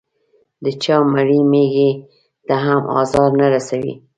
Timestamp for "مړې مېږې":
1.13-1.89